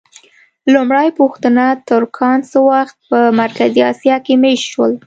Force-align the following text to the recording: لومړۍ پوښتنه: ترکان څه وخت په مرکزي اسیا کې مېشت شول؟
لومړۍ 0.73 1.07
پوښتنه: 1.19 1.65
ترکان 1.89 2.39
څه 2.49 2.57
وخت 2.71 2.95
په 3.09 3.19
مرکزي 3.41 3.81
اسیا 3.91 4.15
کې 4.25 4.33
مېشت 4.43 4.65
شول؟ 4.71 4.91